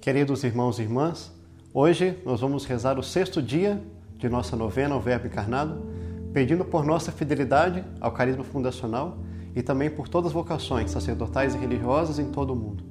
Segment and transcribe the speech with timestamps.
[0.00, 1.32] Queridos irmãos e irmãs,
[1.74, 3.82] hoje nós vamos rezar o sexto dia
[4.16, 5.84] de nossa novena ao Verbo Encarnado,
[6.32, 9.18] pedindo por nossa fidelidade ao carisma fundacional
[9.56, 12.84] e também por todas as vocações sacerdotais e religiosas em todo o mundo.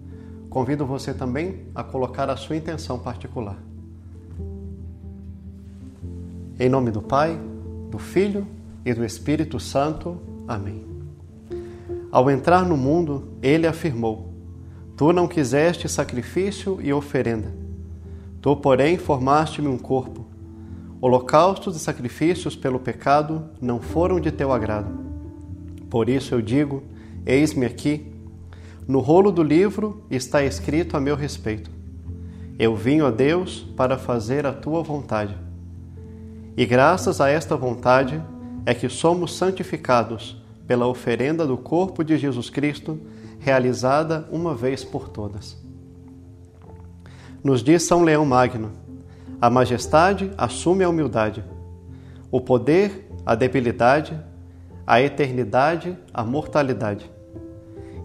[0.50, 3.58] Convido você também a colocar a sua intenção particular.
[6.60, 7.40] Em nome do Pai,
[7.90, 8.46] do Filho
[8.86, 10.22] e do Espírito Santo.
[10.48, 10.86] Amém.
[12.12, 14.32] Ao entrar no mundo, ele afirmou:
[14.96, 17.52] Tu não quiseste sacrifício e oferenda.
[18.42, 20.26] Tu, porém, formaste-me um corpo.
[21.02, 24.92] Holocaustos e sacrifícios pelo pecado não foram de teu agrado.
[25.90, 26.84] Por isso eu digo:
[27.26, 28.14] Eis-me aqui.
[28.88, 31.72] No rolo do livro está escrito a meu respeito.
[32.58, 35.36] Eu vim, ó Deus, para fazer a tua vontade.
[36.56, 38.22] E graças a esta vontade
[38.66, 43.00] é que somos santificados pela oferenda do corpo de Jesus Cristo
[43.40, 45.56] realizada uma vez por todas.
[47.44, 48.72] Nos diz São Leão Magno:
[49.40, 51.44] a majestade assume a humildade,
[52.32, 54.20] o poder, a debilidade,
[54.88, 57.10] a eternidade, a mortalidade.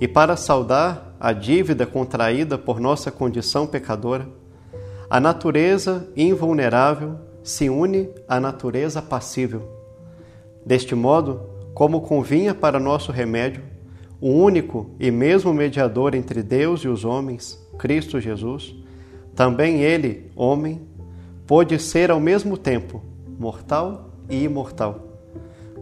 [0.01, 4.29] E para saudar a dívida contraída por nossa condição pecadora,
[5.09, 9.80] a natureza invulnerável se une à natureza passível.
[10.65, 11.41] Deste modo,
[11.75, 13.63] como convinha para nosso remédio,
[14.21, 18.75] o único e mesmo mediador entre Deus e os homens, Cristo Jesus,
[19.35, 20.83] também ele, homem,
[21.47, 23.03] pôde ser ao mesmo tempo
[23.39, 25.09] mortal e imortal,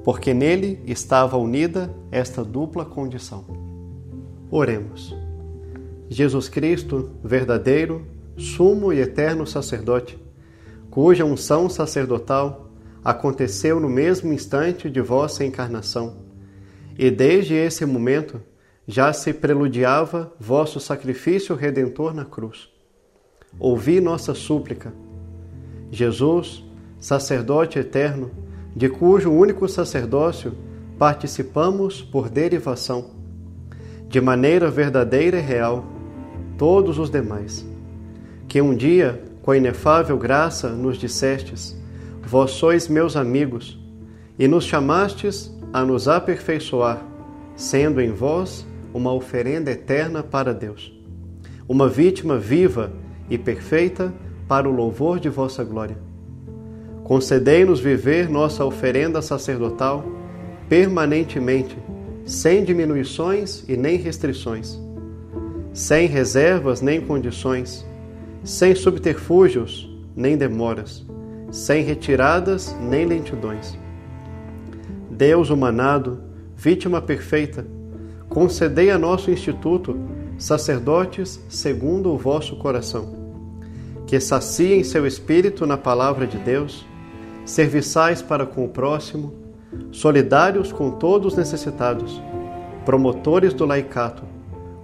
[0.05, 3.45] porque nele estava unida esta dupla condição.
[4.51, 5.15] Oremos.
[6.09, 8.07] Jesus Cristo, verdadeiro,
[8.37, 10.17] sumo e eterno sacerdote,
[10.91, 12.68] cuja unção sacerdotal
[13.05, 16.29] aconteceu no mesmo instante de vossa encarnação
[16.99, 18.41] e desde esse momento
[18.87, 22.69] já se preludiava vosso sacrifício redentor na cruz.
[23.59, 24.93] Ouvi nossa súplica.
[25.91, 26.65] Jesus,
[26.99, 28.31] sacerdote eterno,
[28.75, 30.55] de cujo único sacerdócio
[30.99, 33.11] participamos por derivação,
[34.09, 35.87] de maneira verdadeira e real,
[36.57, 37.65] todos os demais,
[38.49, 41.77] que um dia, com inefável graça, nos dissestes:
[42.31, 43.81] Vós sois meus amigos,
[44.39, 47.03] e nos chamastes a nos aperfeiçoar,
[47.57, 50.93] sendo em vós uma oferenda eterna para Deus,
[51.67, 52.93] uma vítima viva
[53.31, 54.13] e perfeita
[54.47, 55.97] para o louvor de vossa glória.
[57.03, 60.05] Concedei-nos viver nossa oferenda sacerdotal
[60.69, 61.79] permanentemente,
[62.27, 64.79] sem diminuições e nem restrições,
[65.73, 67.87] sem reservas nem condições,
[68.45, 71.09] sem subterfúgios nem demoras,
[71.51, 73.79] sem retiradas nem lentidões.
[75.11, 76.21] Deus humanado,
[76.57, 77.67] vítima perfeita,
[78.29, 79.99] concedei a nosso instituto
[80.39, 83.13] sacerdotes segundo o vosso coração,
[84.07, 86.87] que saciem seu espírito na palavra de Deus,
[87.45, 89.35] serviçais para com o próximo,
[89.91, 92.23] solidários com todos os necessitados,
[92.85, 94.23] promotores do laicato,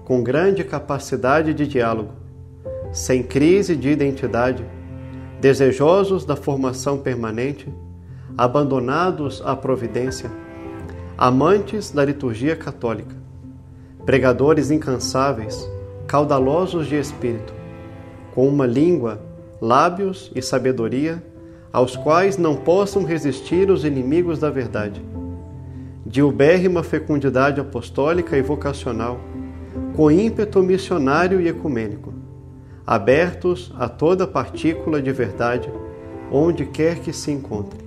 [0.04, 2.12] com grande capacidade de diálogo,
[2.92, 4.64] sem crise de identidade,
[5.44, 7.68] desejosos da formação permanente,
[8.34, 10.30] abandonados à providência,
[11.18, 13.14] amantes da liturgia católica,
[14.06, 15.68] pregadores incansáveis,
[16.06, 17.52] caudalosos de espírito,
[18.34, 19.20] com uma língua,
[19.60, 21.22] lábios e sabedoria,
[21.70, 25.04] aos quais não possam resistir os inimigos da verdade,
[26.06, 29.20] de ubérrima fecundidade apostólica e vocacional,
[29.94, 32.14] com ímpeto missionário e ecumênico,
[32.86, 35.70] abertos a toda partícula de verdade,
[36.30, 37.84] onde quer que se encontre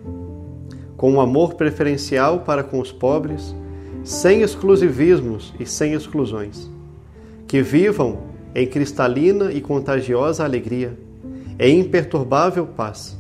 [0.97, 3.55] com um amor preferencial para com os pobres,
[4.03, 6.69] sem exclusivismos e sem exclusões.
[7.47, 10.97] Que vivam em cristalina e contagiosa alegria,
[11.59, 13.15] em imperturbável paz,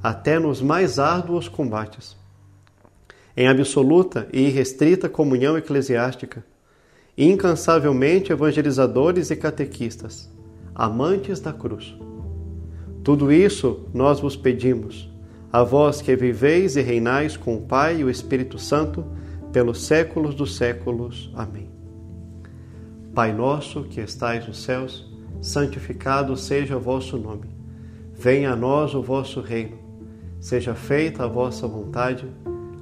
[0.00, 2.16] até nos mais árduos combates.
[3.36, 6.44] Em absoluta e irrestrita comunhão eclesiástica,
[7.16, 10.30] incansavelmente evangelizadores e catequistas,
[10.78, 11.94] amantes da cruz.
[13.02, 15.10] Tudo isso nós vos pedimos
[15.52, 19.04] a vós que viveis e reinais com o Pai e o Espírito Santo,
[19.50, 21.32] pelos séculos dos séculos.
[21.34, 21.70] Amém.
[23.14, 25.10] Pai nosso que estais nos céus,
[25.40, 27.48] santificado seja o vosso nome.
[28.14, 29.78] Venha a nós o vosso reino.
[30.38, 32.26] Seja feita a vossa vontade,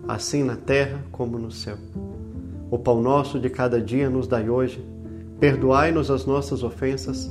[0.08, 1.78] assim na terra como no céu.
[2.69, 4.84] O pão nosso de cada dia nos dai hoje.
[5.38, 7.31] Perdoai-nos as nossas ofensas,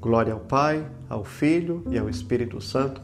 [0.00, 3.02] Glória ao Pai, ao Filho e ao Espírito Santo,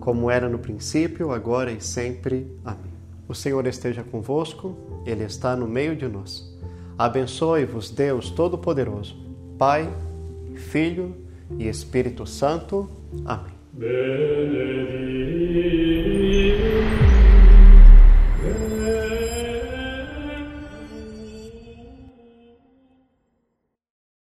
[0.00, 2.50] como era no princípio, agora e sempre.
[2.64, 2.92] Amém.
[3.28, 4.76] O Senhor esteja convosco,
[5.06, 6.52] Ele está no meio de nós.
[6.98, 9.16] Abençoe-vos, Deus Todo-Poderoso,
[9.56, 9.88] Pai,
[10.54, 11.14] Filho
[11.58, 12.88] e Espírito Santo.
[13.24, 13.54] Amém.
[13.72, 15.13] Benedito.